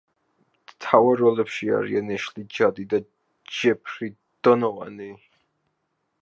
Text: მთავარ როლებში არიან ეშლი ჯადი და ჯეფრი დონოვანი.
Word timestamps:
მთავარ 0.69 1.19
როლებში 1.23 1.69
არიან 1.79 2.09
ეშლი 2.15 2.45
ჯადი 2.61 2.87
და 2.95 3.01
ჯეფრი 3.59 4.11
დონოვანი. 4.49 5.13